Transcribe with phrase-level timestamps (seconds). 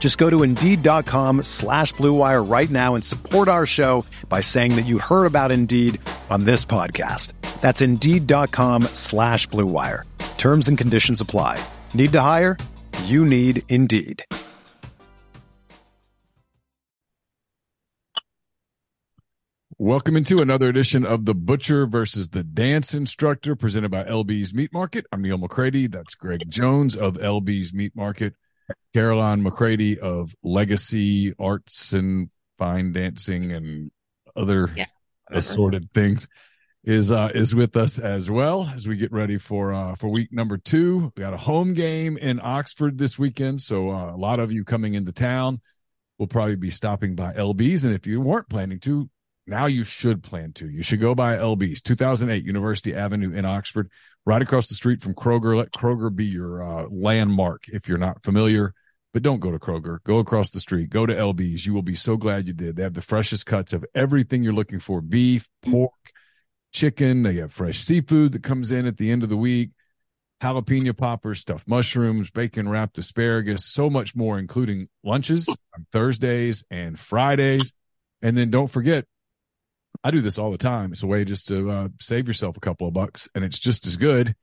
[0.00, 4.86] Just go to Indeed.com slash BlueWire right now and support our show by saying that
[4.86, 6.00] you heard about Indeed
[6.30, 7.34] on this podcast.
[7.60, 10.04] That's Indeed.com slash BlueWire.
[10.38, 11.62] Terms and conditions apply.
[11.92, 12.56] Need to hire?
[13.04, 14.24] You need Indeed.
[19.76, 24.74] Welcome into another edition of The Butcher versus the Dance Instructor presented by LB's Meat
[24.74, 25.06] Market.
[25.10, 25.86] I'm Neil McCready.
[25.86, 28.34] That's Greg Jones of LB's Meat Market.
[28.94, 33.90] Caroline McCready of Legacy Arts and Fine Dancing and
[34.36, 34.86] other Yeah,
[35.28, 36.28] assorted things
[36.82, 40.32] is uh is with us as well as we get ready for uh for week
[40.32, 41.12] number two.
[41.16, 44.64] We got a home game in Oxford this weekend, so uh, a lot of you
[44.64, 45.60] coming into town
[46.18, 49.08] will probably be stopping by LB's, and if you weren't planning to,
[49.50, 50.68] now you should plan to.
[50.68, 53.90] You should go by LB's, 2008 University Avenue in Oxford,
[54.24, 55.56] right across the street from Kroger.
[55.56, 58.72] Let Kroger be your uh, landmark if you're not familiar.
[59.12, 59.98] But don't go to Kroger.
[60.04, 60.88] Go across the street.
[60.88, 61.66] Go to LB's.
[61.66, 62.76] You will be so glad you did.
[62.76, 65.90] They have the freshest cuts of everything you're looking for beef, pork,
[66.72, 67.24] chicken.
[67.24, 69.70] They have fresh seafood that comes in at the end of the week,
[70.40, 76.96] jalapeno poppers, stuffed mushrooms, bacon wrapped asparagus, so much more, including lunches on Thursdays and
[76.96, 77.72] Fridays.
[78.22, 79.06] And then don't forget,
[80.02, 80.92] I do this all the time.
[80.92, 83.86] It's a way just to uh, save yourself a couple of bucks, and it's just
[83.86, 84.34] as good.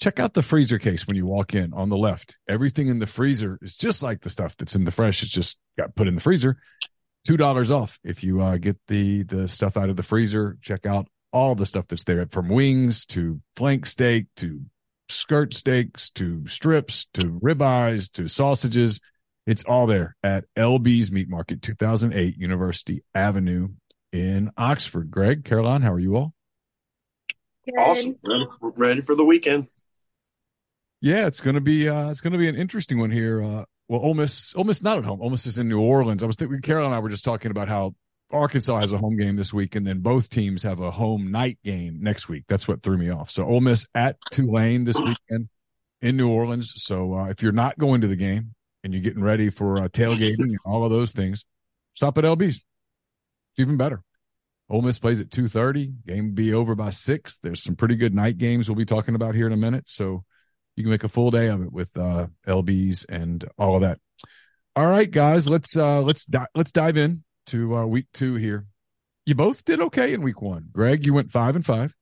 [0.00, 2.36] Check out the freezer case when you walk in on the left.
[2.48, 5.22] Everything in the freezer is just like the stuff that's in the fresh.
[5.22, 6.58] It's just got put in the freezer.
[7.26, 10.56] Two dollars off if you uh, get the the stuff out of the freezer.
[10.62, 14.60] Check out all the stuff that's there, from wings to flank steak to
[15.08, 19.00] skirt steaks to strips to ribeyes to sausages.
[19.46, 23.68] It's all there at LB's Meat Market, 2008 University Avenue
[24.12, 25.10] in Oxford.
[25.10, 26.32] Greg, Caroline, how are you all?
[27.64, 27.78] Good.
[27.78, 28.16] Awesome.
[28.24, 29.68] Ready, ready for the weekend.
[31.00, 33.42] Yeah, it's gonna be uh it's gonna be an interesting one here.
[33.42, 35.20] Uh well Ole Miss Ole Miss not at home.
[35.22, 36.22] Ole Miss is in New Orleans.
[36.22, 37.94] I was thinking Carol and I were just talking about how
[38.30, 41.58] Arkansas has a home game this week, and then both teams have a home night
[41.64, 42.44] game next week.
[42.46, 43.30] That's what threw me off.
[43.30, 45.48] So Ole Miss at Tulane this weekend
[46.02, 46.74] in New Orleans.
[46.76, 48.54] So uh, if you're not going to the game
[48.84, 51.44] and you're getting ready for uh, tailgating and all of those things,
[51.94, 52.60] stop at LB's.
[53.58, 54.02] Even better.
[54.70, 55.92] Ole Miss plays at two thirty.
[56.06, 57.38] Game will be over by six.
[57.42, 59.84] There's some pretty good night games we'll be talking about here in a minute.
[59.88, 60.24] So
[60.76, 63.98] you can make a full day of it with uh, LBs and all of that.
[64.76, 68.66] All right, guys, let's uh, let's di- let's dive in to uh, week two here.
[69.26, 70.68] You both did okay in week one.
[70.70, 71.94] Greg, you went five and five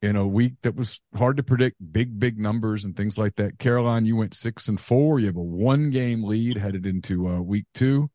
[0.00, 3.58] in a week that was hard to predict, big big numbers and things like that.
[3.58, 5.18] Caroline, you went six and four.
[5.18, 8.10] You have a one game lead headed into uh, week two.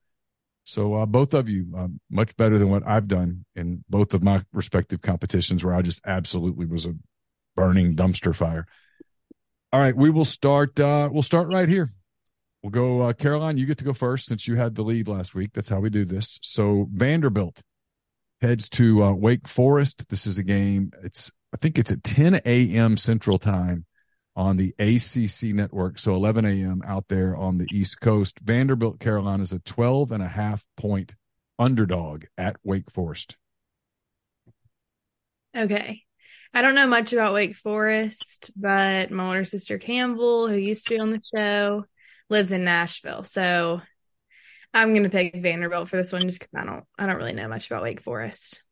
[0.70, 4.22] So uh, both of you uh, much better than what I've done in both of
[4.22, 6.94] my respective competitions, where I just absolutely was a
[7.56, 8.68] burning dumpster fire.
[9.74, 10.80] All right, we will start.
[10.80, 11.90] Uh, we'll start right here.
[12.62, 13.58] We'll go, uh, Caroline.
[13.58, 15.52] You get to go first since you had the lead last week.
[15.56, 16.38] That's how we do this.
[16.44, 17.64] So Vanderbilt
[18.40, 20.08] heads to uh, Wake Forest.
[20.10, 20.92] This is a game.
[21.04, 22.96] It's I think it's at 10 a.m.
[22.96, 23.86] Central Time
[24.40, 26.00] on the ACC network.
[26.00, 26.82] So 11 a.m.
[26.88, 28.40] out there on the East Coast.
[28.40, 31.14] Vanderbilt, Caroline is a 12 and a half point
[31.60, 33.36] underdog at Wake Forest.
[35.54, 36.04] Okay.
[36.54, 40.96] I don't know much about Wake Forest, but my older sister Campbell, who used to
[40.96, 41.84] be on the show,
[42.30, 43.26] lives in Nashville.
[43.26, 43.82] So
[44.74, 47.50] I'm gonna pick Vanderbilt for this one just because I don't I don't really know
[47.50, 48.64] much about Wake Forest.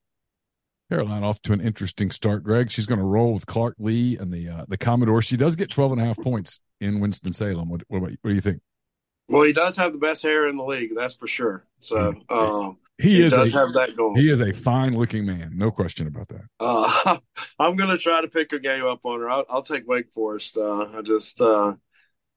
[0.90, 2.72] Caroline off to an interesting start, Greg.
[2.72, 5.22] She's going to roll with Clark Lea and the uh, the Commodore.
[5.22, 7.70] She does get 12 and a half points in Winston-Salem.
[7.70, 8.62] What, what, about, what do you think?
[9.28, 11.66] Well, he does have the best hair in the league, that's for sure.
[11.80, 14.16] So um, He, he, is does a, have that going.
[14.16, 15.52] he is a fine looking man.
[15.56, 16.44] No question about that.
[16.60, 17.18] Uh,
[17.60, 19.30] I'm going to try to pick a game up on her.
[19.30, 20.56] I'll, I'll take Wake Forest.
[20.56, 21.74] Uh, I just uh,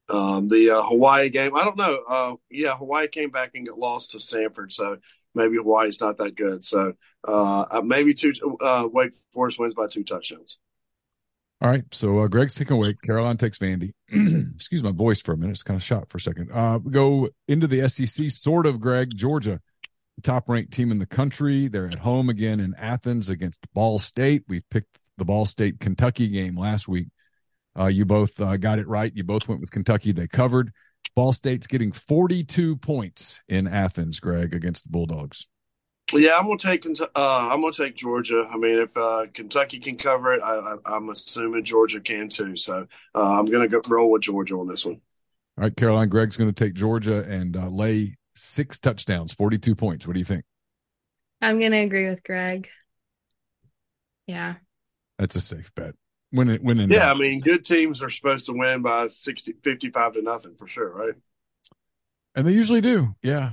[0.08, 1.54] um, the uh, Hawaii game.
[1.54, 2.00] I don't know.
[2.08, 4.96] Uh, yeah, Hawaii came back and got lost to Stanford, so
[5.34, 6.64] maybe why Hawaii's not that good.
[6.64, 6.94] So
[7.26, 8.32] uh, maybe two.
[8.60, 10.58] Uh, Wake Forest wins by two touchdowns.
[11.62, 11.84] All right.
[11.92, 12.96] So uh, Greg's taking Wake.
[13.02, 13.92] Caroline takes Vandy.
[14.54, 15.52] Excuse my voice for a minute.
[15.52, 16.50] It's kind of shot for a second.
[16.52, 19.14] Uh, go into the SEC, sort of, Greg.
[19.14, 19.60] Georgia,
[20.16, 21.68] the top ranked team in the country.
[21.68, 24.44] They're at home again in Athens against Ball State.
[24.48, 27.08] We picked the Ball State Kentucky game last week.
[27.78, 29.12] Uh, you both uh, got it right.
[29.14, 30.12] You both went with Kentucky.
[30.12, 30.72] They covered.
[31.14, 35.46] Ball State's getting 42 points in Athens, Greg, against the Bulldogs.
[36.12, 38.44] Yeah, I'm gonna take uh, I'm gonna take Georgia.
[38.50, 42.56] I mean, if uh, Kentucky can cover it, I, am assuming Georgia can too.
[42.56, 45.00] So uh, I'm gonna go roll with Georgia on this one.
[45.56, 46.08] All right, Caroline.
[46.08, 50.06] Greg's gonna take Georgia and uh, lay six touchdowns, 42 points.
[50.06, 50.44] What do you think?
[51.40, 52.68] I'm gonna agree with Greg.
[54.26, 54.54] Yeah,
[55.18, 55.94] that's a safe bet.
[56.32, 57.16] When it when in yeah, doubt.
[57.16, 60.90] I mean, good teams are supposed to win by 60, 55 to nothing for sure,
[60.90, 61.14] right?
[62.34, 63.14] And they usually do.
[63.22, 63.52] Yeah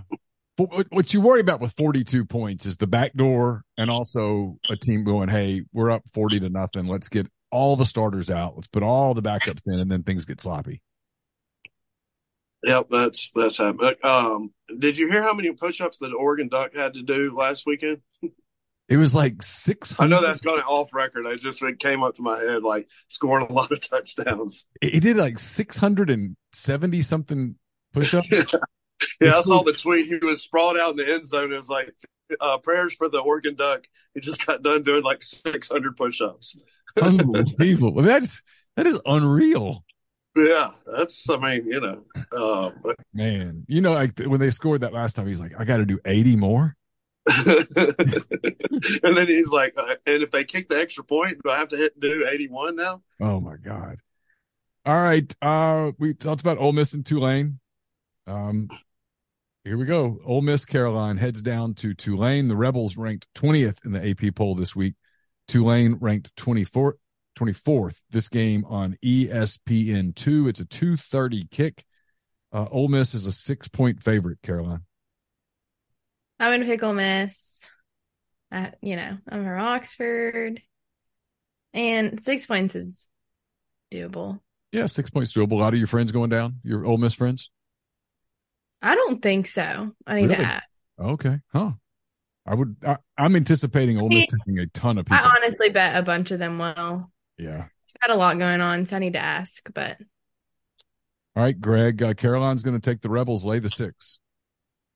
[0.58, 5.04] what you worry about with 42 points is the back door and also a team
[5.04, 6.88] going, Hey, we're up 40 to nothing.
[6.88, 8.56] Let's get all the starters out.
[8.56, 10.82] Let's put all the backups in and then things get sloppy.
[12.64, 12.88] Yep.
[12.90, 14.04] That's, that's happened.
[14.04, 18.02] Um, did you hear how many push-ups that Oregon Duck had to do last weekend?
[18.90, 20.02] It was like 600.
[20.04, 21.28] I know that's going off record.
[21.28, 24.66] I just, it came up to my head, like scoring a lot of touchdowns.
[24.82, 27.56] He did like 670 something
[27.94, 28.30] push-ups.
[29.22, 30.08] yeah, I saw the tweet.
[30.08, 31.52] He was sprawled out in the end zone.
[31.52, 31.94] It was like
[32.40, 33.84] uh, prayers for the Oregon Duck.
[34.14, 36.58] He just got done doing like 600 push-ups.
[37.02, 38.02] Unbelievable.
[38.02, 38.42] that's
[38.78, 39.84] that is unreal.
[40.36, 41.28] Yeah, that's.
[41.30, 42.96] I mean, you know, uh, but...
[43.14, 45.86] man, you know, like when they scored that last time, he's like, I got to
[45.86, 46.77] do 80 more.
[49.04, 51.70] and then he's like, uh, and if they kick the extra point, do I have
[51.70, 53.02] to hit do 81 now?
[53.20, 53.98] Oh my god!
[54.86, 57.60] All right, uh, we talked about Ole Miss and Tulane.
[58.26, 58.70] Um,
[59.68, 60.20] here we go.
[60.26, 62.48] Ole Miss Caroline heads down to Tulane.
[62.48, 64.96] The Rebels ranked 20th in the AP poll this week.
[65.50, 66.94] Tulane ranked 24th,
[67.38, 68.00] 24th.
[68.10, 70.48] This game on ESPN2.
[70.48, 71.84] It's a 230 kick.
[72.54, 74.87] Uh, Ole Miss is a six point favorite, Caroline.
[76.40, 77.70] I'm going to pick Ole Miss.
[78.52, 80.62] Uh, you know, I'm from Oxford.
[81.74, 83.08] And six points is
[83.92, 84.40] doable.
[84.72, 85.54] Yeah, six points doable.
[85.54, 87.50] A lot of your friends going down, your Ole Miss friends?
[88.82, 89.92] I don't think so.
[90.06, 90.36] I need really?
[90.38, 90.64] to ask.
[91.00, 91.40] Okay.
[91.52, 91.72] Huh.
[92.46, 92.78] I would.
[92.86, 95.18] I, am anticipating Ole Miss taking a ton of people.
[95.18, 97.12] I honestly bet a bunch of them will.
[97.38, 97.66] Yeah.
[98.02, 99.68] Got a lot going on, so I need to ask.
[99.74, 99.98] But
[101.36, 102.02] all right, Greg.
[102.02, 103.44] Uh, Caroline's going to take the Rebels.
[103.44, 104.20] Lay the six.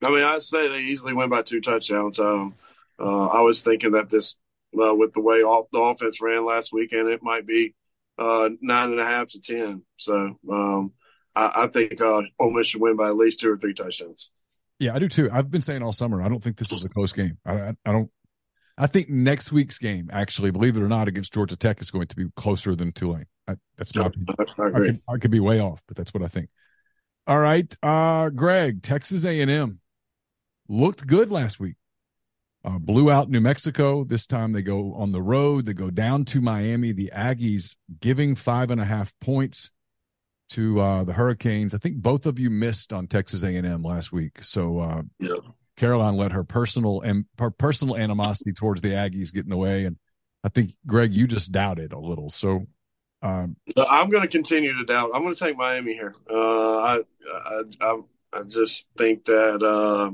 [0.01, 2.19] I mean, I say they easily win by two touchdowns.
[2.19, 2.56] Um,
[3.00, 4.36] uh, I was thinking that this,
[4.81, 7.75] uh, with the way all, the offense ran last weekend, it might be
[8.18, 9.83] uh, nine and a half to ten.
[9.98, 10.94] So um,
[11.36, 14.31] I, I think uh, Ole Miss should win by at least two or three touchdowns.
[14.80, 15.30] Yeah, I do too.
[15.31, 16.24] I've been saying all summer.
[16.24, 17.38] I don't think this is a close game.
[17.45, 18.09] I, I, I don't.
[18.77, 22.07] I think next week's game, actually, believe it or not, against Georgia Tech is going
[22.07, 23.25] to be closer than Tulane.
[23.47, 24.27] I, that's my opinion.
[24.39, 26.50] I, I, could, I could be way off, but that's what I think.
[27.27, 29.81] All right, uh, Greg, Texas A&M
[30.71, 31.75] looked good last week.
[32.63, 34.03] Uh, blew out New Mexico.
[34.03, 35.65] This time they go on the road.
[35.65, 36.91] They go down to Miami.
[36.91, 39.71] The Aggies giving five and a half points
[40.51, 41.73] to uh, the Hurricanes.
[41.73, 44.44] I think both of you missed on Texas A&M last week.
[44.44, 45.35] So uh, yeah.
[45.77, 49.85] Caroline let her personal and her personal animosity towards the Aggies get in the way,
[49.85, 49.97] and
[50.44, 52.29] I think Greg, you just doubted a little.
[52.29, 52.68] So
[53.23, 55.11] um, I'm going to continue to doubt.
[55.16, 56.13] I'm going to take Miami here.
[56.30, 56.99] Uh, I,
[57.81, 57.99] I,
[58.33, 60.11] I just think that uh,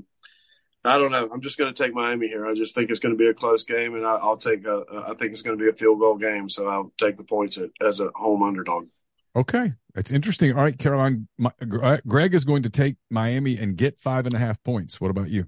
[0.84, 1.30] I don't know.
[1.32, 2.46] I'm just going to take Miami here.
[2.46, 4.66] I just think it's going to be a close game, and I, will take.
[4.66, 7.24] A, I think it's going to be a field goal game, so I'll take the
[7.24, 8.88] points as a home underdog.
[9.36, 10.54] Okay, that's interesting.
[10.54, 14.34] All right, Caroline, my, uh, Greg is going to take Miami and get five and
[14.34, 15.02] a half points.
[15.02, 15.48] What about you?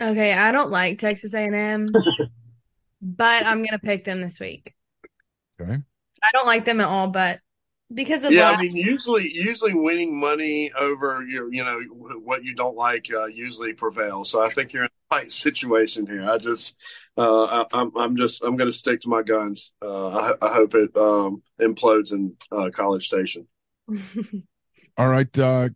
[0.00, 1.90] Okay, I don't like Texas A&M,
[3.02, 4.74] but I'm going to pick them this week.
[5.60, 5.82] Okay.
[6.22, 7.40] I don't like them at all, but
[7.92, 11.80] because of yeah, I mean, usually, usually winning money over your, you know,
[12.22, 14.30] what you don't like, uh, usually prevails.
[14.30, 16.28] So I think you're in the right situation here.
[16.28, 16.76] I just,
[17.16, 19.72] uh, I, am I'm, I'm just, I'm going to stick to my guns.
[19.80, 23.48] Uh, I, I hope it um, implodes in uh, College Station.
[24.98, 25.70] All right, uh,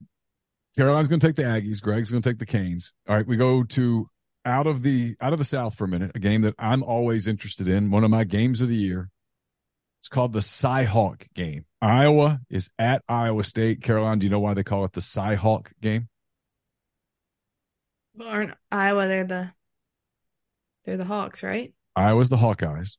[0.76, 1.80] Caroline's going to take the Aggies.
[1.80, 2.92] Greg's going to take the Canes.
[3.08, 4.08] All right, we go to
[4.44, 6.12] out of the out of the South for a minute.
[6.14, 7.90] A game that I'm always interested in.
[7.90, 9.08] One of my games of the year.
[10.02, 11.64] It's called the Cy-Hawk game.
[11.80, 13.82] Iowa is at Iowa State.
[13.82, 16.08] Caroline, do you know why they call it the Cy-Hawk game?
[18.16, 19.06] Well, aren't Iowa?
[19.06, 19.52] They're the
[20.84, 21.72] they're the Hawks, right?
[21.94, 22.96] Iowa's the Hawkeyes.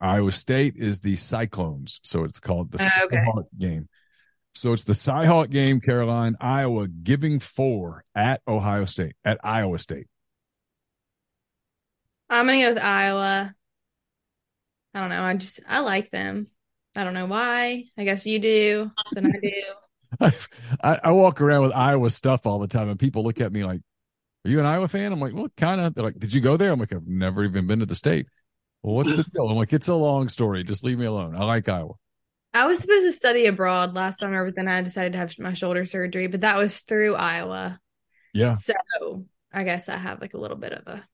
[0.00, 3.16] Iowa State is the Cyclones, so it's called the uh, okay.
[3.16, 3.90] Cy-Hawk game.
[4.54, 10.06] So it's the Cy-Hawk game, Caroline, Iowa giving four at Ohio State, at Iowa State.
[12.30, 13.54] I'm gonna go with Iowa.
[14.94, 15.22] I don't know.
[15.22, 16.48] I just I like them.
[16.96, 17.84] I don't know why.
[17.96, 18.90] I guess you do.
[19.12, 20.32] Then I do.
[20.82, 23.64] I, I walk around with Iowa stuff all the time, and people look at me
[23.64, 23.80] like,
[24.44, 26.56] "Are you an Iowa fan?" I'm like, "Well, kind of." They're like, "Did you go
[26.56, 28.26] there?" I'm like, "I've never even been to the state."
[28.82, 29.48] Well, what's the deal?
[29.48, 30.64] I'm like, "It's a long story.
[30.64, 31.36] Just leave me alone.
[31.36, 31.94] I like Iowa."
[32.54, 35.52] I was supposed to study abroad last summer, but then I decided to have my
[35.52, 36.26] shoulder surgery.
[36.26, 37.78] But that was through Iowa.
[38.32, 38.52] Yeah.
[38.52, 38.74] So
[39.52, 41.06] I guess I have like a little bit of a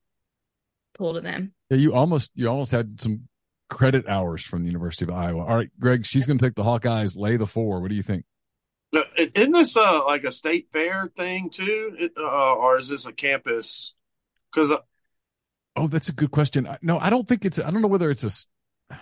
[0.97, 1.53] pull to them.
[1.71, 3.29] Yeah, you almost you almost had some
[3.71, 5.45] credit hours from the University of Iowa.
[5.45, 7.81] All right, Greg, she's going to take the Hawkeyes, lay the four.
[7.81, 8.25] What do you think?
[8.93, 13.13] Now, Isn't this uh, like a state fair thing too, uh, or is this a
[13.13, 13.95] campus?
[14.53, 14.73] Because
[15.77, 16.69] Oh, that's a good question.
[16.83, 17.59] No, I don't think it's.
[17.59, 18.97] I don't know whether it's a.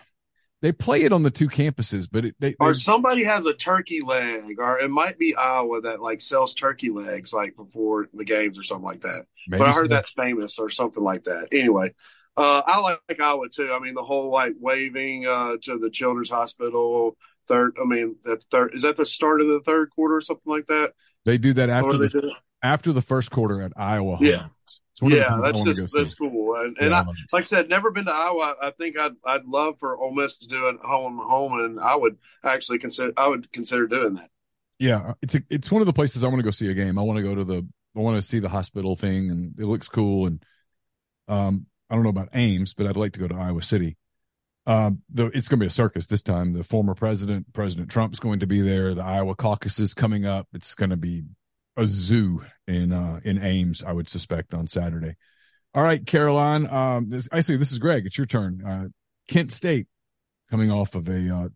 [0.63, 4.01] They play it on the two campuses, but it, they, or somebody has a turkey
[4.01, 8.59] leg, or it might be Iowa that like sells turkey legs like before the games
[8.59, 9.27] or something like that.
[9.49, 9.95] maybe but I heard so.
[9.97, 11.49] that's famous or something like that.
[11.51, 11.95] Anyway,
[12.37, 13.73] uh, I like, Iowa too.
[13.73, 17.17] I mean, the whole like waving uh, to the Children's Hospital.
[17.49, 20.53] Third, I mean, that third is that the start of the third quarter or something
[20.53, 20.93] like that.
[21.25, 24.19] they do that after the, do after the first quarter at Iowa.
[24.21, 24.37] Yeah.
[24.43, 24.51] Home.
[24.93, 26.29] It's one of the yeah, that's just that's see.
[26.29, 26.55] cool.
[26.57, 28.55] And, and Yeah, I I, like I said, never been to Iowa.
[28.61, 31.97] I think I'd I'd love for Ole Miss to do it home home, and I
[31.97, 34.31] would actually consider I would consider doing that.
[34.79, 36.99] yeah, it's a, it's one of the places I want to go see a game.
[36.99, 39.65] I want to go to the I want to see the hospital thing, and it
[39.65, 40.27] looks cool.
[40.27, 40.45] And
[41.29, 43.99] um, I don't know about Ames, but I'd like to go to Iowa City.
[44.65, 46.55] Um, though it's going to be a circus this time.
[46.55, 48.95] The former president, President Trump's going to be there.
[48.95, 50.49] The Iowa caucus is coming up.
[50.55, 51.25] It's going to be
[51.77, 55.17] a zoo in uh in Ames, I would suspect on Saturday.
[55.75, 56.67] All right, Caroline.
[56.67, 58.07] Um, this, actually, this is Greg.
[58.07, 58.63] It's your turn.
[58.67, 58.89] Uh,
[59.29, 59.87] Kent State
[60.51, 61.49] coming off of a uh,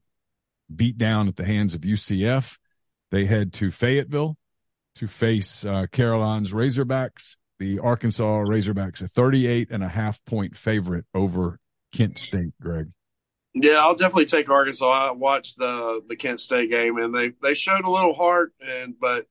[0.74, 2.58] beat down at the hands of UCF.
[3.10, 4.36] They head to Fayetteville
[4.96, 7.36] to face uh, Caroline's Razorbacks.
[7.58, 11.58] The Arkansas Razorbacks, a 38 and a half point favorite over
[11.92, 12.90] Kent State, Greg.
[13.54, 14.86] Yeah, I'll definitely take Arkansas.
[14.86, 18.94] I watched the the Kent State game, and they they showed a little heart, and
[19.00, 19.26] but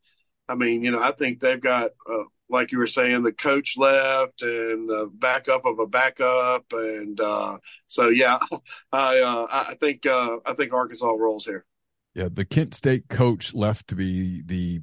[0.50, 3.76] I mean, you know, I think they've got uh, like you were saying, the coach
[3.78, 8.40] left and the backup of a backup, and uh, so yeah,
[8.92, 11.66] I uh, I think uh, I think Arkansas rolls here.
[12.14, 14.82] Yeah, the Kent State coach left to be the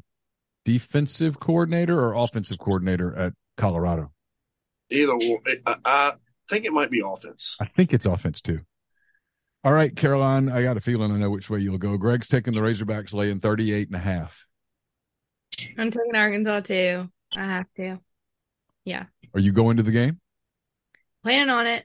[0.65, 4.13] defensive coordinator or offensive coordinator at Colorado.
[4.91, 6.13] Either or, I, I
[6.49, 7.57] think it might be offense.
[7.61, 8.61] I think it's offense too.
[9.65, 11.97] All right, Caroline, I got a feeling I know which way you'll go.
[11.97, 14.47] Greg's taking the Razorbacks laying 38 and a half.
[15.79, 17.09] I'm taking Arkansas too.
[17.37, 17.99] I have to.
[18.85, 19.05] Yeah.
[19.35, 20.19] Are you going to the game?
[21.23, 21.85] Planning on it.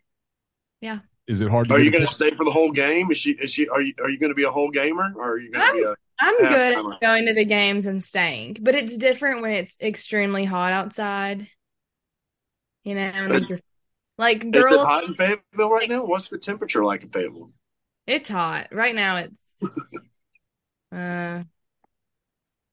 [0.81, 0.99] Yeah.
[1.27, 3.11] Is it hard to Are you going to stay for the whole game?
[3.11, 3.31] Is she?
[3.31, 3.67] Is she?
[3.67, 3.93] Are you?
[4.01, 5.93] Are you going to be a whole gamer, or are you going to be a?
[6.19, 6.93] I'm Half good timer.
[6.93, 11.47] at going to the games and staying, but it's different when it's extremely hot outside.
[12.83, 13.61] You know, and It's- it's-
[14.17, 16.05] like Is it girl, hot in Fayetteville right now?
[16.05, 17.51] What's the temperature like in Fayetteville?
[18.07, 19.17] it's hot right now.
[19.17, 19.61] It's
[20.93, 21.43] uh, I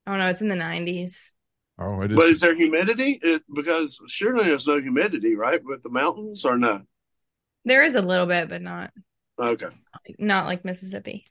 [0.06, 0.28] don't know.
[0.28, 1.30] It's in the 90s.
[1.78, 2.16] Oh, it is.
[2.16, 3.18] But is there humidity?
[3.22, 6.82] It, because surely there's no humidity, right, with the mountains, or no?
[7.64, 8.92] There is a little bit, but not
[9.38, 9.66] Okay.
[10.18, 11.26] not like Mississippi.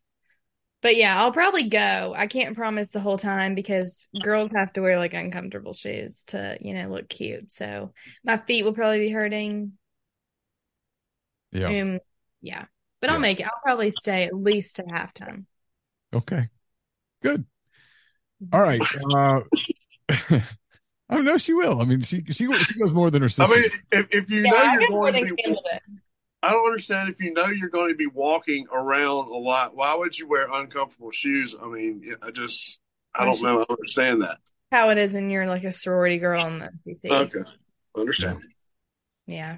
[0.83, 2.13] But yeah, I'll probably go.
[2.15, 6.57] I can't promise the whole time because girls have to wear like uncomfortable shoes to,
[6.61, 7.53] you know, look cute.
[7.53, 9.73] So my feet will probably be hurting.
[11.51, 11.75] yeah.
[11.81, 11.99] Um,
[12.41, 12.65] yeah.
[13.01, 13.45] But I'll make it.
[13.45, 15.45] I'll probably stay at least to halftime.
[16.13, 16.49] Okay.
[17.21, 17.45] Good.
[18.51, 18.87] All right.
[18.95, 19.41] Uh,
[20.09, 21.37] I don't know.
[21.37, 21.81] She will.
[21.81, 23.45] I mean, she she she goes more than her sister.
[23.45, 25.63] I mean, if, if you Yeah, know I you're more going than to be, Campbell
[25.71, 25.99] did.
[26.43, 29.77] I don't understand if you know you're going to be walking around a lot.
[29.77, 31.55] Why would you wear uncomfortable shoes?
[31.59, 32.79] I mean, I just,
[33.15, 33.65] I don't know.
[33.67, 34.39] I understand that.
[34.69, 37.09] How it is when you're like a sorority girl in the SEC.
[37.09, 37.39] Okay,
[37.95, 38.41] understand,
[39.25, 39.57] Yeah.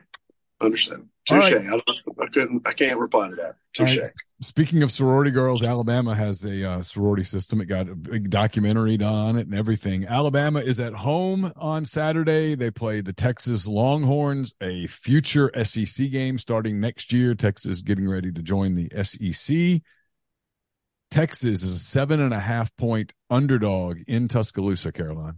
[0.61, 1.09] Understand.
[1.25, 1.53] Touche.
[1.53, 1.65] right.
[1.67, 2.67] I, I couldn't.
[2.67, 3.55] I can't reply to that.
[3.75, 3.97] Touche.
[3.97, 4.11] right.
[4.41, 7.61] Speaking of sorority girls, Alabama has a uh, sorority system.
[7.61, 10.05] It got a big documentary done on it and everything.
[10.05, 12.55] Alabama is at home on Saturday.
[12.55, 17.33] They play the Texas Longhorns, a future SEC game starting next year.
[17.33, 19.81] Texas getting ready to join the SEC.
[21.11, 25.37] Texas is a seven and a half point underdog in Tuscaloosa, Caroline.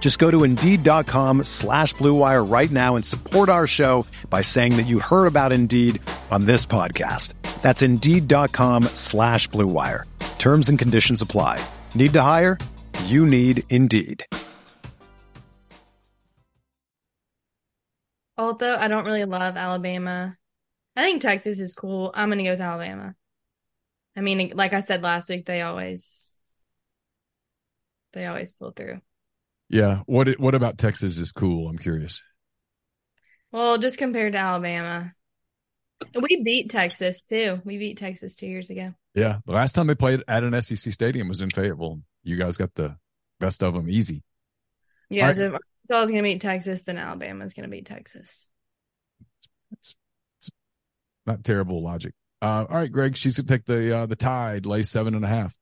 [0.00, 4.88] Just go to Indeed.com slash BlueWire right now and support our show by saying that
[4.88, 6.02] you heard about Indeed
[6.32, 7.34] on this podcast.
[7.60, 10.04] That's Indeed.com slash BlueWire.
[10.38, 11.62] Terms and conditions apply.
[11.94, 12.58] Need to hire?
[13.04, 14.24] You need Indeed.
[18.38, 20.38] Although I don't really love Alabama,
[20.96, 22.10] I think Texas is cool.
[22.14, 23.14] I'm going to go with Alabama.
[24.16, 26.26] I mean, like I said last week, they always
[28.14, 29.00] they always pull through.
[29.70, 30.00] Yeah.
[30.06, 31.68] What what about Texas is cool?
[31.68, 32.20] I'm curious.
[33.52, 35.12] Well, just compared to Alabama.
[36.14, 37.60] We beat Texas too.
[37.64, 38.94] We beat Texas two years ago.
[39.14, 39.38] Yeah.
[39.46, 42.00] The last time they played at an SEC stadium was in Fayetteville.
[42.24, 42.96] You guys got the
[43.38, 44.22] best of them easy.
[45.08, 45.26] Yeah.
[45.26, 45.36] Right.
[45.36, 48.48] So if I was going to beat Texas, then Alabama's going to beat Texas.
[49.72, 49.94] It's,
[50.40, 50.50] it's
[51.26, 52.14] not terrible logic.
[52.42, 55.24] Uh, all right, Greg, she's going to take the uh, the tide, lay seven and
[55.24, 55.54] a half.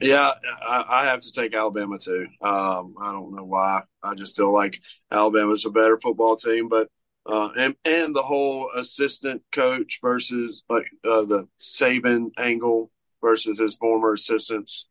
[0.00, 0.30] Yeah,
[0.66, 2.28] I, have to take Alabama too.
[2.40, 3.82] Um, I don't know why.
[4.00, 6.88] I just feel like Alabama's a better football team, but
[7.26, 13.74] uh, and and the whole assistant coach versus like uh, the Saban angle versus his
[13.74, 14.86] former assistants,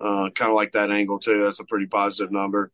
[0.00, 1.42] uh, kind of like that angle too.
[1.42, 2.72] That's a pretty positive number,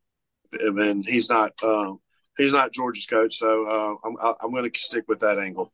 [0.52, 1.98] and he's not um,
[2.38, 5.72] he's not Georgia's coach, so uh, I'm I'm going to stick with that angle.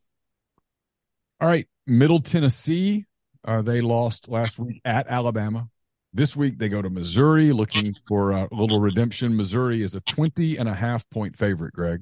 [1.39, 3.05] All right, Middle Tennessee.
[3.45, 5.69] Uh, they lost last week at Alabama.
[6.13, 9.35] This week they go to Missouri looking for a little redemption.
[9.35, 12.01] Missouri is a 20 and a half point favorite, Greg.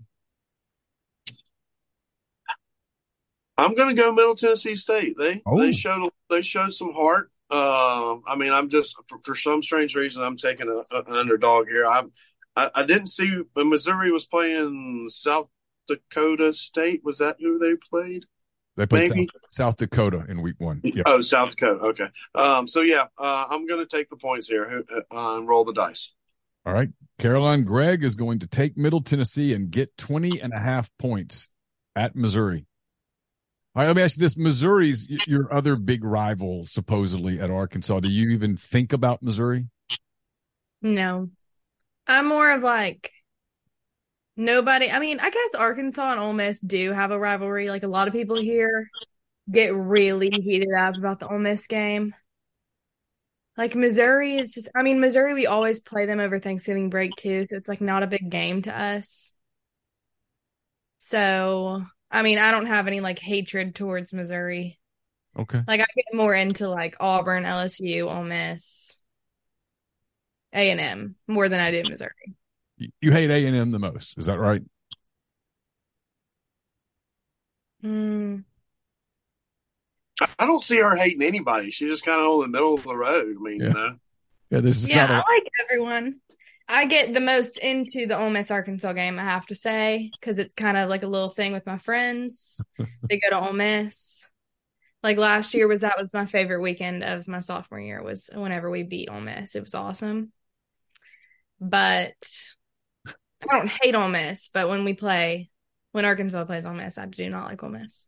[3.58, 5.16] I'm going to go Middle Tennessee State.
[5.18, 5.60] They Oh.
[5.60, 7.32] they showed they showed some heart.
[7.50, 11.16] Um, I mean, I'm just for, for some strange reason I'm taking a, a, an
[11.16, 11.86] underdog here.
[11.86, 12.12] I'm,
[12.56, 15.50] I I didn't see Missouri was playing South
[15.88, 17.04] Dakota State.
[17.04, 18.26] Was that who they played?
[18.78, 20.82] They played South, South Dakota in week one.
[20.84, 21.04] Yeah.
[21.08, 21.86] Oh, South Dakota.
[21.88, 22.06] Okay.
[22.36, 25.02] Um, so yeah, uh, I'm going to take the points here uh,
[25.36, 26.14] and roll the dice.
[26.66, 26.90] All right.
[27.18, 31.50] Caroline Greg is going to take Middle Tennessee and get 20 and a half points
[31.96, 32.68] at Missouri.
[33.76, 34.38] All right, let me ask you this.
[34.38, 38.00] Missouri's your other big rival, supposedly, at Arkansas.
[38.00, 39.68] Do you even think about Missouri?
[40.82, 41.30] No,
[42.08, 43.12] I'm more of like
[44.38, 44.90] nobody.
[44.90, 47.70] I mean, I guess Arkansas and Ole Miss do have a rivalry.
[47.70, 48.90] Like a lot of people here
[49.52, 52.14] get really heated up about the Ole Miss game.
[53.58, 57.46] Like Missouri is just, I mean, Missouri, we always play them over Thanksgiving break too.
[57.48, 59.34] So it's like not a big game to us.
[61.00, 64.80] So, I mean, I don't have any like hatred towards Missouri.
[65.38, 65.62] Okay.
[65.68, 69.00] Like I get more into like Auburn, LSU, Ole Miss,
[70.54, 72.36] A and M more than I do Missouri.
[72.78, 74.18] You- You hate A&M the most.
[74.18, 74.62] Is that right?
[77.84, 78.44] Mm,
[80.22, 81.72] I- I don't see her hating anybody.
[81.72, 83.36] She's just kind of on the middle of the road.
[83.38, 83.68] I mean, Yeah.
[83.68, 84.00] you know.
[84.50, 86.22] Yeah, this is yeah, not I a, like everyone.
[86.70, 90.38] I get the most into the Ole Miss Arkansas game, I have to say, because
[90.38, 92.60] it's kind of like a little thing with my friends.
[93.10, 94.28] they go to Ole Miss.
[95.04, 98.70] Like last year was that was my favorite weekend of my sophomore year was whenever
[98.70, 99.56] we beat Ole Miss.
[99.56, 100.32] It was awesome.
[101.62, 102.16] But
[103.44, 105.50] I don't hate Ole Miss, but when we play,
[105.92, 108.08] when Arkansas plays Ole Miss, I do not like Ole Miss.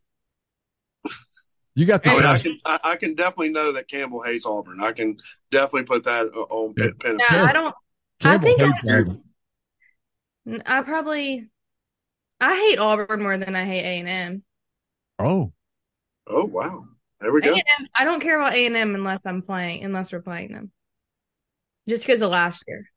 [1.75, 4.45] you got the I, mean, I can I, I can definitely know that Campbell hates
[4.45, 4.81] Auburn.
[4.81, 5.17] I can
[5.51, 6.87] definitely put that on Yeah.
[6.99, 7.17] pen.
[7.19, 7.75] Yeah, Campbell- I don't.
[8.19, 10.63] Campbell I think hates I, Auburn.
[10.65, 11.49] I probably
[12.41, 14.43] I hate Auburn more than I hate A and M.
[15.19, 15.53] Oh,
[16.27, 16.85] Oh wow,
[17.21, 17.53] there we go.
[17.53, 20.71] A&M I don't care about A and M unless I'm playing, unless we're playing them.
[21.87, 22.89] Just because of last year.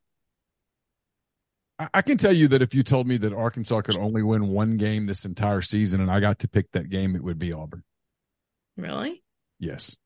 [1.78, 4.48] I, I can tell you that if you told me that Arkansas could only win
[4.48, 7.52] one game this entire season and I got to pick that game, it would be
[7.52, 7.82] Auburn.
[8.76, 9.22] Really?
[9.58, 9.96] Yes.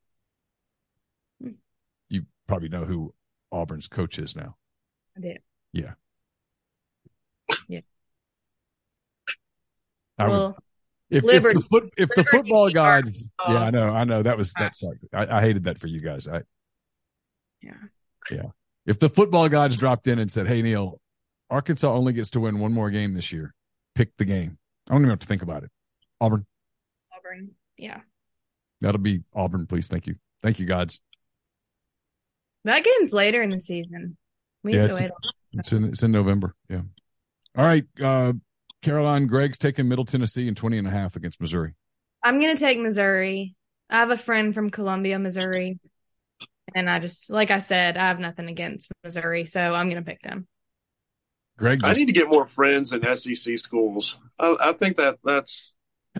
[1.42, 1.50] Hmm.
[2.08, 3.14] You probably know who
[3.52, 4.56] Auburn's coach is now.
[5.16, 5.34] I do.
[10.18, 10.58] I would- Well,
[11.10, 13.26] if, if Liberty- the, foot, if the football Arkansas.
[13.48, 15.04] yeah, I know, I know that was that sucked.
[15.12, 16.26] I, I hated that for you guys.
[16.26, 16.42] I,
[17.62, 17.74] Yeah.
[18.30, 18.46] yeah.
[18.86, 21.00] If the football gods dropped in and said, "Hey Neil,
[21.50, 23.54] Arkansas only gets to win one more game this year.
[23.94, 25.70] Pick the game." I don't even have to think about it.
[26.20, 26.46] Auburn.
[27.16, 27.50] Auburn.
[27.76, 28.00] Yeah.
[28.80, 29.88] That'll be Auburn, please.
[29.88, 30.16] Thank you.
[30.42, 31.00] Thank you, gods.
[32.64, 34.16] That game's later in the season.
[34.62, 35.10] We Yeah, to it's- wait.
[35.52, 36.54] It's in it's in November.
[36.68, 36.82] Yeah.
[37.56, 37.84] All right.
[38.00, 38.34] Uh
[38.82, 41.74] Caroline Greg's taking Middle Tennessee and 20 and a half against Missouri.
[42.22, 43.54] I'm gonna take Missouri.
[43.88, 45.78] I have a friend from Columbia, Missouri,
[46.74, 50.08] And I just, like I said, I have nothing against Missouri, so I'm going to
[50.10, 50.48] pick them.
[51.58, 54.18] Greg, I need to get more friends in SEC schools.
[54.38, 55.72] I, I think that that's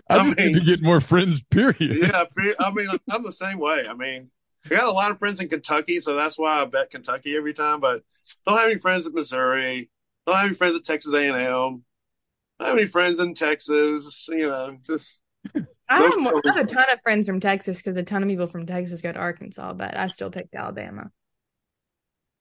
[0.09, 1.43] I I just mean- need to get more friends.
[1.43, 1.77] Period.
[1.79, 2.23] yeah.
[2.59, 3.85] I mean, I'm the same way.
[3.87, 4.29] I mean,
[4.65, 7.53] I got a lot of friends in Kentucky, so that's why I bet Kentucky every
[7.53, 7.79] time.
[7.79, 8.03] But
[8.45, 9.89] don't have any friends at Missouri.
[10.25, 11.33] Don't have any friends at Texas A&M.
[11.35, 11.83] Don't
[12.59, 14.25] have any friends in Texas.
[14.29, 15.19] You know, just
[15.55, 18.29] I have, more, I have a ton of friends from Texas because a ton of
[18.29, 21.11] people from Texas go to Arkansas, but I still picked Alabama.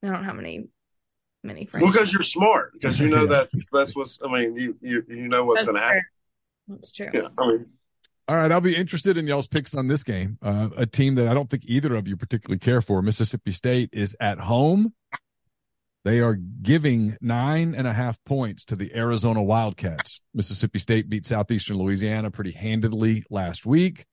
[0.03, 0.69] I don't have many
[1.47, 1.87] many friends.
[1.93, 2.73] because you're smart.
[2.75, 3.45] Because you know Yeah.
[3.51, 4.21] that that's what's.
[4.23, 6.03] I mean, you you you know what's going to happen.
[6.69, 7.09] That's true.
[7.15, 7.29] Yeah.
[7.39, 7.67] I mean,
[8.29, 10.37] All right, I'll be interested in y'all's picks on this game.
[10.43, 13.01] Uh, a team that I don't think either of you particularly care for.
[13.03, 14.93] Mississippi State is at home.
[16.05, 20.21] They are giving nine and a half points to the Arizona Wildcats.
[20.35, 24.07] Mississippi State beat Southeastern Louisiana pretty handedly last week.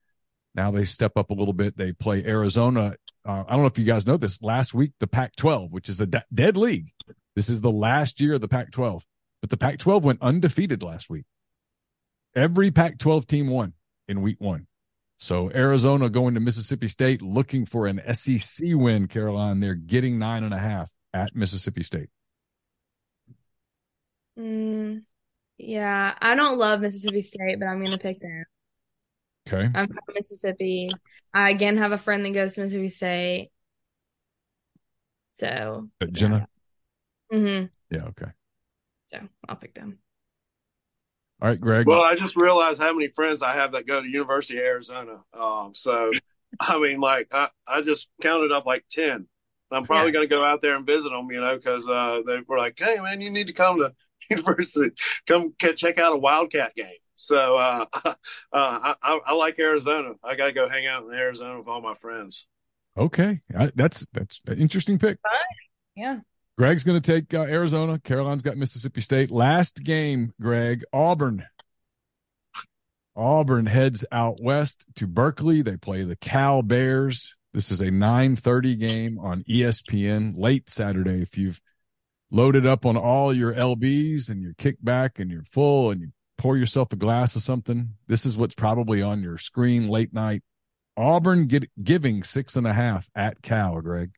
[0.55, 1.77] Now they step up a little bit.
[1.77, 2.95] They play Arizona.
[3.27, 4.41] Uh, I don't know if you guys know this.
[4.41, 6.91] Last week, the Pac 12, which is a de- dead league.
[7.35, 9.05] This is the last year of the Pac 12,
[9.41, 11.25] but the Pac 12 went undefeated last week.
[12.35, 13.73] Every Pac 12 team won
[14.07, 14.67] in week one.
[15.17, 19.59] So Arizona going to Mississippi State looking for an SEC win, Caroline.
[19.59, 22.09] They're getting nine and a half at Mississippi State.
[24.37, 25.03] Mm,
[25.57, 28.43] yeah, I don't love Mississippi State, but I'm going to pick them.
[29.47, 29.69] Okay.
[29.73, 30.89] I'm from Mississippi.
[31.33, 33.51] I again have a friend that goes to Mississippi State.
[35.33, 36.47] So, Uh, Jenna?
[37.33, 38.05] Hmm Yeah.
[38.09, 38.31] Okay.
[39.05, 39.99] so I'll pick them.
[41.41, 41.85] All right, Greg.
[41.87, 45.17] well, I just realized how many friends I have that go to University of Arizona.
[45.33, 46.13] Um, so,
[46.59, 49.27] I mean, like I, I just counted up like ten.
[49.71, 50.13] I'm probably Yeah.
[50.13, 52.77] going to go out there and visit them, you know, because uh, they were like,
[52.77, 53.93] "Hey, man, you need to come to
[54.29, 54.91] University,
[55.27, 58.15] come ca- check out a Wildcat game." So, uh, uh,
[58.53, 60.13] I, I, I like Arizona.
[60.23, 62.47] I got to go hang out in Arizona with all my friends.
[62.97, 63.41] okay.
[63.57, 65.19] I, that's that's an interesting pick.
[65.95, 66.19] Yeah.
[66.57, 67.99] Greg's going to take uh, Arizona.
[67.99, 69.31] Caroline's got Mississippi State.
[69.31, 71.45] Last game, Greg, Auburn.
[73.15, 75.61] Auburn heads out west to Berkeley.
[75.61, 77.35] They play the Cal Bears.
[77.53, 81.21] This is a 9:30 game on ESPN late Saturday.
[81.21, 81.61] If you've
[82.31, 86.07] loaded up on all your LBs and your kickback and you're full and you
[86.39, 90.41] pour yourself a glass of something, this is what's probably on your screen late night.
[90.97, 94.11] Auburn get, giving six and a half at Cal, Greg.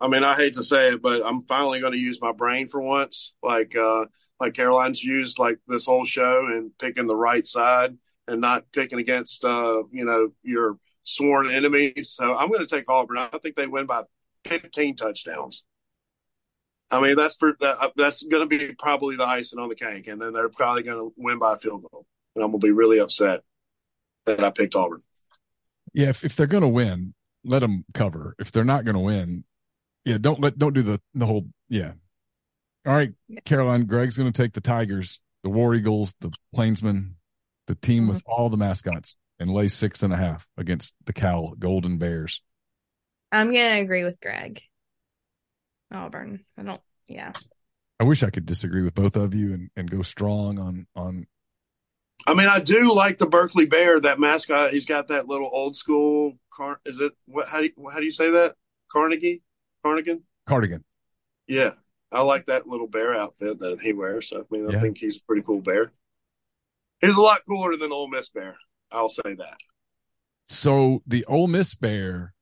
[0.00, 2.68] I mean, I hate to say it, but I'm finally going to use my brain
[2.68, 4.04] for once, like uh,
[4.40, 7.96] like Caroline's used like this whole show and picking the right side
[8.28, 12.10] and not picking against uh, you know your sworn enemies.
[12.10, 13.18] So I'm going to take Auburn.
[13.18, 14.02] I think they win by
[14.44, 15.64] 15 touchdowns.
[16.90, 20.06] I mean, that's for, that, that's going to be probably the icing on the cake,
[20.06, 22.66] and then they're probably going to win by a field goal, and I'm going to
[22.66, 23.42] be really upset
[24.24, 25.00] that I picked Auburn.
[25.92, 28.34] Yeah, if, if they're going to win, let them cover.
[28.38, 29.44] If they're not going to win,
[30.08, 31.92] yeah, don't let don't do the the whole yeah.
[32.86, 33.12] All right,
[33.44, 33.84] Caroline.
[33.84, 37.16] Greg's going to take the Tigers, the War Eagles, the Plainsmen,
[37.66, 38.32] the team with mm-hmm.
[38.32, 42.42] all the mascots, and lay six and a half against the Cal Golden Bears.
[43.30, 44.62] I'm going to agree with Greg.
[45.92, 46.44] Auburn.
[46.56, 47.32] I don't, yeah.
[48.00, 51.26] I wish I could disagree with both of you and, and go strong on on.
[52.26, 54.00] I mean, I do like the Berkeley Bear.
[54.00, 56.38] That mascot, he's got that little old school.
[56.52, 57.48] Car- is it what?
[57.48, 58.54] How do you, how do you say that?
[58.90, 59.42] Carnegie,
[59.88, 60.22] Carnigan.
[60.46, 60.84] Cardigan.
[61.46, 61.72] Yeah,
[62.12, 64.28] I like that little bear outfit that he wears.
[64.28, 64.80] So, I mean, I Yeah.
[64.80, 65.92] think he's a pretty cool bear.
[67.00, 68.56] He's a lot cooler than the Ole Miss Bear.
[68.90, 69.56] I'll say that.
[70.48, 72.34] So the Ole Miss Bear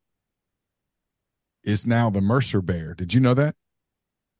[1.63, 2.93] is now the Mercer Bear.
[2.93, 3.55] Did you know that?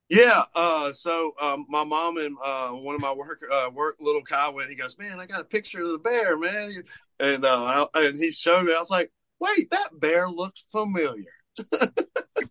[0.09, 0.45] Yeah.
[0.55, 4.53] Uh, so um, my mom and uh, one of my work uh, work little Kyle
[4.53, 4.69] went.
[4.69, 6.83] He goes, "Man, I got a picture of the bear, man."
[7.19, 8.73] And uh, and he showed me.
[8.73, 11.25] I was like, "Wait, that bear looks familiar."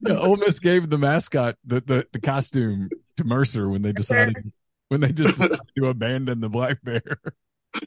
[0.01, 4.53] Yeah, Ole Miss gave the mascot the, the, the costume to Mercer when they decided
[4.88, 7.03] when they just decided to abandon the black bear.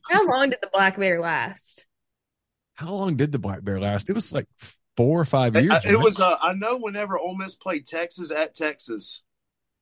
[0.09, 1.85] How long did the black bear last?
[2.75, 4.09] How long did the black bear last?
[4.09, 4.47] It was like
[4.97, 5.71] four or five years.
[5.71, 5.85] I- right?
[5.85, 6.19] it was.
[6.19, 9.23] Uh, I know whenever Ole Miss played Texas at Texas,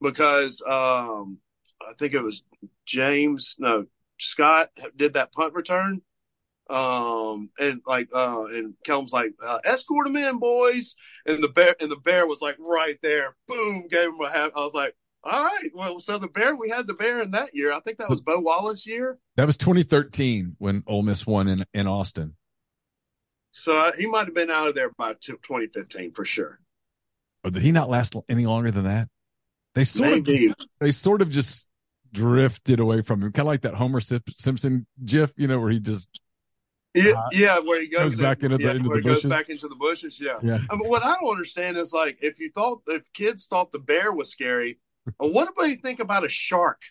[0.02, 1.40] because um,
[1.82, 2.44] I think it was
[2.86, 3.56] James.
[3.58, 3.86] No,
[4.20, 6.02] Scott did that punt return.
[6.70, 10.96] Um and like uh and Kellum's like uh, escort him in boys.
[11.26, 13.36] And the bear and the bear was like right there.
[13.48, 15.70] Boom gave him a half I was like all right.
[15.74, 17.74] Well so the bear we had the bear in that year.
[17.74, 19.18] I think that was Bo Wallace year.
[19.36, 22.36] That was 2013 when Ole Miss won in in Austin.
[23.52, 26.60] so uh, he might have been out of there by t- 2015 for sure.
[27.44, 29.08] Or did he not last any longer than that?
[29.74, 30.48] They sort of maybe.
[30.48, 31.68] just, they sort of just
[32.12, 35.80] drifted away from him, kind of like that Homer Simpson gif, you know, where he
[35.80, 36.10] just
[37.06, 39.08] Yeah, Uh, yeah, where he goes, goes back into the- yeah, into where the he
[39.10, 39.24] bushes.
[39.24, 40.20] goes back into the bushes.
[40.20, 40.40] Yeah.
[40.42, 40.60] Yeah.
[40.70, 43.80] I mean, what I don't understand is like if you thought if kids thought the
[43.80, 44.80] bear was scary,
[45.18, 46.82] what do they think about a shark?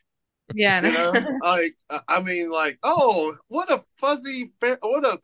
[0.55, 0.85] Yeah.
[0.87, 1.77] You know, like
[2.09, 5.19] I mean, like oh, what a fuzzy, what a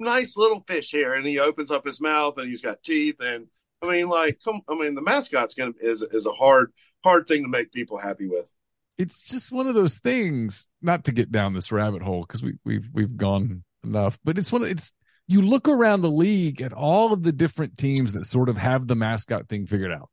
[0.00, 3.46] nice little fish here, and he opens up his mouth and he's got teeth, and
[3.82, 6.72] I mean, like come, I mean, the mascot's gonna is is a hard
[7.04, 8.52] hard thing to make people happy with.
[8.98, 12.54] it's just one of those things not to get down this rabbit hole because we,
[12.64, 14.92] we've we've gone enough but it's one of it's
[15.26, 18.86] you look around the league at all of the different teams that sort of have
[18.86, 20.08] the mascot thing figured out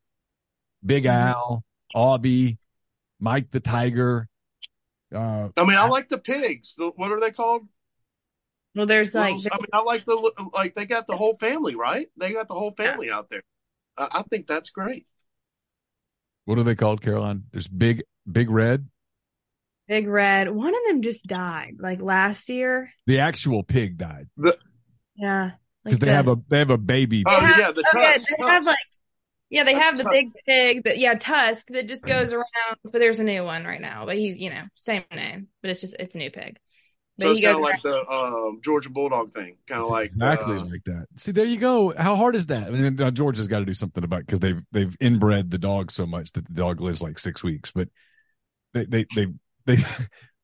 [0.86, 1.10] big Mhm.
[1.34, 1.63] al
[1.95, 2.58] aubie
[3.19, 4.28] mike the tiger
[5.13, 6.75] uh I mean, I like the pigs.
[6.75, 7.69] The, what are they called?
[8.73, 11.75] well, there's like, Those- I mean, I like the like they got the whole family,
[11.75, 12.08] right?
[12.17, 13.43] They got the whole family out there.
[13.97, 15.06] I, I think that's great.
[16.45, 18.88] what are they called caroline there's big big red
[19.88, 20.50] Big Red.
[20.50, 22.91] One of them just died like last year.
[23.08, 24.28] the actual pig died
[25.15, 25.52] Yeah.
[25.84, 28.28] because they have a they have a baby Oh have- yeah, the Oh, yeah, tusk,
[28.30, 28.50] they tusk.
[28.50, 28.78] have like
[29.52, 30.13] yeah, they That's have the Tusk.
[30.13, 32.45] big pig that yeah, Tusk that just goes around,
[32.84, 34.06] but there's a new one right now.
[34.08, 36.58] But he's you know, same name, but it's just it's a new pig.
[37.17, 39.89] But so it's he kind of like around- the um, Georgia Bulldog thing, kind of
[39.89, 41.06] like exactly uh, like that.
[41.15, 41.93] See, there you go.
[41.95, 42.67] How hard is that?
[42.67, 45.91] I mean, now Georgia's got to do something about because they've they've inbred the dog
[45.91, 47.71] so much that the dog lives like six weeks.
[47.71, 47.89] But
[48.74, 49.28] they they they
[49.78, 49.78] they,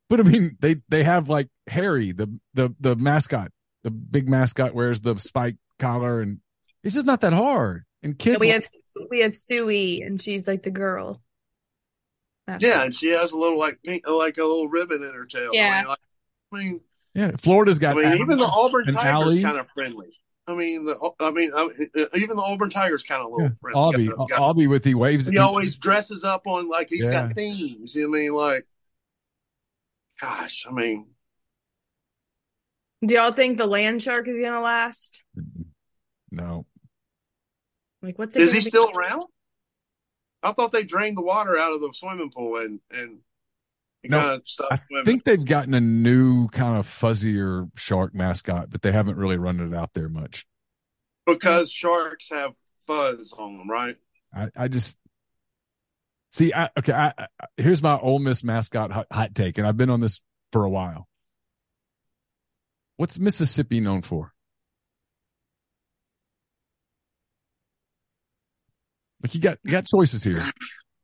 [0.10, 3.52] but I mean they they have like Hairy, the the the mascot,
[3.84, 6.40] the big mascot wears the spike collar, and
[6.84, 7.84] it's just not that hard.
[8.04, 8.66] And And kids, we have
[9.10, 11.22] we have Suey and she's like the girl.
[12.60, 15.52] yeah, and she has a little like pink, like a little ribbon in her tail.
[15.54, 15.70] Yeah.
[15.70, 16.00] I mean, like,
[16.52, 16.82] I mean,
[17.14, 19.42] yeah, Florida's I got mean, Adam even the Auburn and Tigers Allie.
[19.44, 20.08] kind of friendly.
[20.48, 23.30] I mean, the, I mean, I mean, uh, even the Auburn Tigers kind of a
[23.36, 24.08] little yeah, friendly.
[24.08, 25.28] Aubie, Got- got- Aubie with the waves.
[25.28, 27.28] he always dresses up on like he's Yeah.
[27.28, 27.96] got themes.
[27.96, 28.68] You know what I mean, like,
[30.22, 31.16] gosh, I mean,
[33.06, 35.24] Do y'all think the land shark is gonna last?
[36.32, 36.66] no.
[38.02, 38.70] Like what's it is he be?
[38.70, 39.24] still around?
[40.44, 43.20] I thought they drained the water out of the swimming pool and and
[44.04, 45.06] he No, kind of stopped I swimming.
[45.06, 49.60] think they've gotten a new kind of fuzzier shark mascot, but they haven't really run
[49.60, 50.46] it out there much.
[51.26, 52.54] because sharks have
[52.88, 53.98] fuzz on them, right?
[54.34, 54.98] I, I just
[56.32, 56.54] see.
[56.54, 59.90] I, okay, I, I, here's my Ole Miss mascot hot, hot take, and I've been
[59.90, 60.20] on this
[60.52, 61.08] for a while.
[62.98, 64.34] What's Mississippi known for?
[69.24, 70.44] Like you got you got choices here.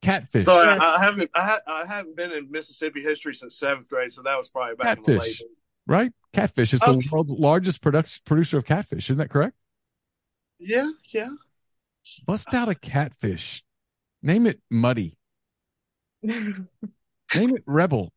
[0.02, 3.90] Catfish, So I, I haven't I, ha- I haven't been in Mississippi history since seventh
[3.90, 5.42] grade, so that was probably back in the Catfish.
[5.42, 5.50] late.
[5.88, 6.12] right?
[6.34, 9.10] Catfish is the world's largest production producer of catfish.
[9.10, 9.56] Isn't that correct?
[10.60, 11.30] Yeah, yeah.
[12.26, 13.64] Bust out a catfish.
[14.22, 15.17] Name it Muddy.
[17.36, 18.12] Name it Rebel.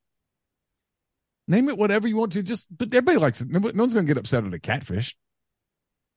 [1.49, 2.42] Name it whatever you want to.
[2.42, 3.49] Just, but everybody likes it.
[3.49, 5.16] No, no one's going to get upset at a catfish.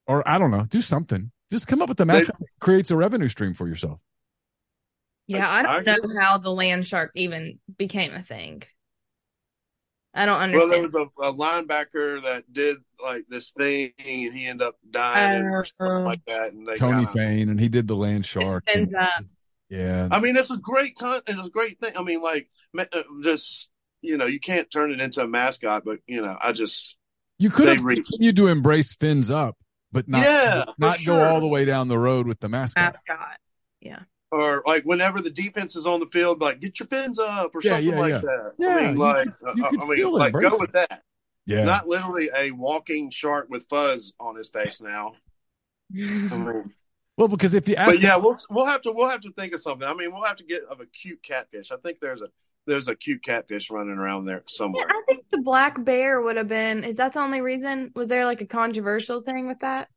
[0.06, 0.64] Or I don't know.
[0.68, 1.30] Do something.
[1.50, 4.00] Just come up with the mascot that creates a revenue stream for yourself.
[5.26, 6.14] Yeah, I I don't agree.
[6.14, 8.62] know how the land shark even became a thing.
[10.12, 10.70] I don't understand.
[10.70, 10.92] Well, understand.
[10.92, 15.44] there was a, a linebacker that did like this thing, and he ended up dying
[15.44, 15.86] or Oh.
[15.88, 16.32] something like oh.
[16.32, 16.52] that.
[16.52, 18.64] And they Tony kinda, Fein, and he did the land shark.
[18.72, 19.24] And- up.
[19.68, 20.08] Yeah.
[20.10, 21.20] I mean, it's a great con.
[21.26, 21.96] It's a great thing.
[21.96, 22.48] I mean, like
[22.78, 23.68] uh, just
[24.02, 26.96] you know, you can't turn it into a mascot, but you know, I just
[27.38, 29.56] You could they have re- continued to embrace fins up,
[29.92, 32.94] but not, Yeah, for not go all the way down the road with the mascot.
[32.94, 33.36] mascot.
[33.80, 34.00] Yeah.
[34.30, 37.60] or like whenever the defense is on the field, like get your fins up or
[37.62, 38.18] Yeah, something yeah, like yeah.
[38.20, 38.52] that.
[38.58, 40.60] Yeah, I mean, like could- uh, I mean, like go it.
[40.60, 41.02] with that.
[41.46, 41.64] Yeah.
[41.64, 45.12] Not literally a walking shark with fuzz on his face now.
[45.94, 46.72] I mean,
[47.16, 49.54] well, because if you ask but yeah, we'll we'll have to we'll have to think
[49.54, 49.86] of something.
[49.86, 51.70] I mean, we'll have to get of a cute catfish.
[51.70, 52.28] I think there's a
[52.66, 54.88] there's a cute catfish running around there Yeah, somewhere.
[54.88, 56.84] I think the black bear would have been.
[56.84, 57.92] Is that the only reason?
[57.94, 59.88] Was there like a controversial thing with that?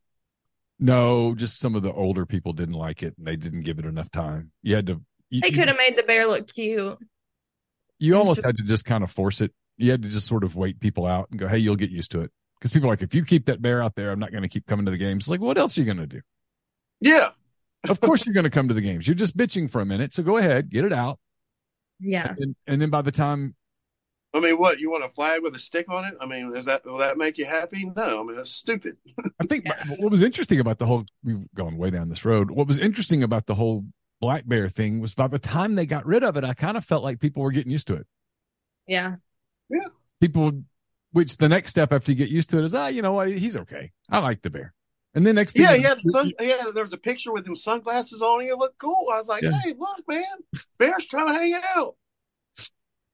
[0.80, 3.86] No, just some of the older people didn't like it and they didn't give it
[3.86, 4.52] enough time.
[4.62, 6.98] You had to you, They could have made the bear look cute.
[8.00, 9.54] you almost had to just kind of force it.
[9.78, 12.12] You had to just sort of wait people out and go, "Hey, you'll get used
[12.12, 14.32] to it." Because people are like, "If you keep that bear out there, I'm not
[14.32, 16.08] going to keep coming to the games." It's like, what else are you going to
[16.08, 16.22] do?
[17.00, 17.30] Yeah,
[17.88, 19.08] Of course, you're going to come to the games.
[19.08, 21.20] You're just bitching for a minute, so go ahead, get it out,
[22.00, 22.34] Yeah.
[22.38, 23.56] and, and then by the time
[24.34, 26.14] I mean, what you want a flag with a stick on it?
[26.20, 27.86] I mean, is that will that make you happy?
[27.96, 28.98] No, I mean that's stupid.
[29.42, 29.66] I think
[29.98, 32.52] what was interesting about the whole we've gone way down this road.
[32.52, 33.86] What was interesting about the whole
[34.20, 36.84] black bear thing was by the time they got rid of it, I kind of
[36.86, 38.08] felt like people were getting used to it.
[38.86, 39.16] Yeah.
[40.20, 40.64] People,
[41.12, 43.30] which the next step after you get used to it is, ah, you know what,
[43.30, 43.92] he's okay.
[44.10, 44.74] I like the bear.
[45.16, 46.32] And then next thing, Yeah, you- he had sun.
[46.40, 48.42] Yeah, there was a picture with him sunglasses on.
[48.42, 49.08] He looked cool.
[49.12, 49.60] I was like, Yeah.
[49.64, 50.24] hey, look, man,
[50.78, 51.96] Bear's trying to hang out.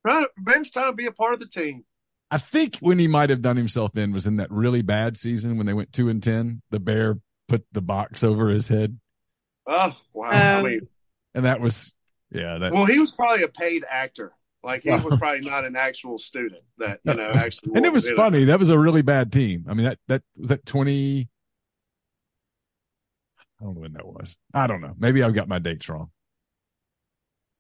[0.06, 1.86] Trying, Bear's trying to be a part of the team.
[2.30, 5.58] I think when he might have done himself in was in that really bad season
[5.58, 6.62] when they went two and ten.
[6.72, 9.00] The bear put the box over his head.
[9.68, 10.30] Oh wow!
[10.30, 10.80] Um, I mean,
[11.36, 11.94] and that was
[12.32, 12.58] yeah.
[12.58, 14.34] That, well, he was probably a paid actor.
[14.64, 17.74] Like he was probably not an actual student that you know actually.
[17.76, 18.44] and it was funny.
[18.44, 18.46] It.
[18.48, 19.66] That was a really bad team.
[19.70, 21.30] I mean that that was that twenty.
[23.64, 24.36] I don't know when that was.
[24.54, 24.94] I don't know.
[24.98, 26.12] Maybe I've got my dates wrong.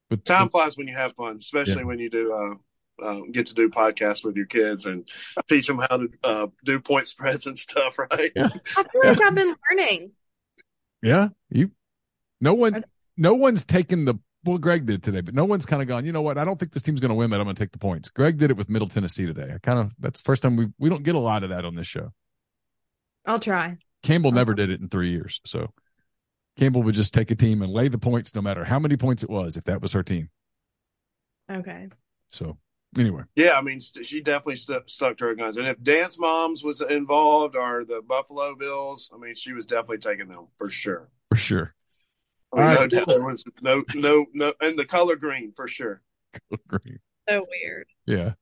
[0.09, 1.83] But time flies when you have fun, especially yeah.
[1.83, 5.07] when you do uh, uh, get to do podcasts with your kids and
[5.47, 7.97] teach them how to uh, do point spreads and stuff.
[8.11, 8.31] Right?
[8.35, 8.49] Yeah.
[8.77, 10.11] I feel like I've been learning.
[11.01, 11.71] Yeah, you.
[12.41, 12.83] No one,
[13.15, 16.05] no one's taken the well, Greg did today, but no one's kind of gone.
[16.05, 16.37] You know what?
[16.37, 18.09] I don't think this team's going to win, but I'm going to take the points.
[18.09, 19.53] Greg did it with Middle Tennessee today.
[19.55, 21.63] I kind of that's the first time we we don't get a lot of that
[21.63, 22.11] on this show.
[23.25, 23.77] I'll try.
[24.03, 24.65] Campbell I'll never try.
[24.65, 25.71] did it in three years, so
[26.57, 29.23] Campbell would just take a team and lay the points, no matter how many points
[29.23, 30.29] it was, if that was her team.
[31.51, 31.89] Okay.
[32.29, 32.57] So
[32.97, 36.63] anyway, yeah, I mean, she definitely st- stuck to her guns, and if Dance Moms
[36.63, 41.09] was involved or the Buffalo Bills, I mean, she was definitely taking them for sure.
[41.29, 41.75] For sure.
[42.55, 46.01] I mean, no, there was no, no, no, and the color green for sure.
[46.49, 46.99] Color green.
[47.27, 47.87] So weird.
[48.05, 48.33] Yeah.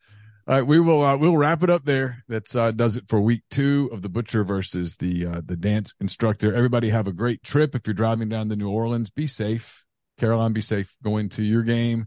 [0.51, 2.25] All right, we will uh, we'll wrap it up there.
[2.27, 5.93] That uh, does it for week two of the butcher versus the uh, the dance
[6.01, 6.53] instructor.
[6.53, 7.73] Everybody have a great trip.
[7.73, 9.85] If you're driving down to New Orleans, be safe.
[10.19, 12.05] Caroline, be safe going to your game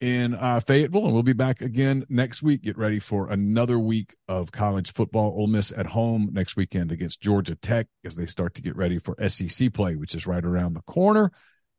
[0.00, 2.62] in uh, Fayetteville, and we'll be back again next week.
[2.62, 5.34] Get ready for another week of college football.
[5.36, 9.00] Ole Miss at home next weekend against Georgia Tech as they start to get ready
[9.00, 11.32] for SEC play, which is right around the corner.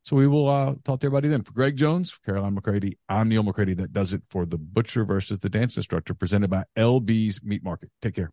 [0.04, 1.42] So we will uh, talk to everybody then.
[1.42, 3.72] For Greg Jones, for Caroline McCready, I'm Neil McCready.
[3.72, 7.90] That does it for the Butcher versus the Dance Instructor presented by LB's Meat Market.
[8.02, 8.30] Take care.